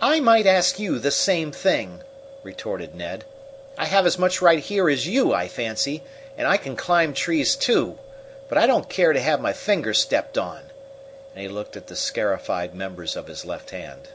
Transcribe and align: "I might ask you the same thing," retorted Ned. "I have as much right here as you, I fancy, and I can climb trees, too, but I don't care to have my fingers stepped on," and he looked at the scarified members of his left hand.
"I 0.00 0.20
might 0.20 0.46
ask 0.46 0.78
you 0.78 0.98
the 0.98 1.10
same 1.10 1.52
thing," 1.52 2.00
retorted 2.42 2.94
Ned. 2.94 3.26
"I 3.76 3.84
have 3.84 4.06
as 4.06 4.16
much 4.18 4.40
right 4.40 4.58
here 4.58 4.88
as 4.88 5.06
you, 5.06 5.34
I 5.34 5.48
fancy, 5.48 6.02
and 6.38 6.48
I 6.48 6.56
can 6.56 6.76
climb 6.76 7.12
trees, 7.12 7.56
too, 7.56 7.98
but 8.48 8.56
I 8.56 8.66
don't 8.66 8.88
care 8.88 9.12
to 9.12 9.20
have 9.20 9.38
my 9.38 9.52
fingers 9.52 10.00
stepped 10.00 10.38
on," 10.38 10.60
and 11.34 11.42
he 11.42 11.48
looked 11.48 11.76
at 11.76 11.88
the 11.88 11.96
scarified 11.96 12.74
members 12.74 13.16
of 13.16 13.26
his 13.26 13.44
left 13.44 13.68
hand. 13.68 14.08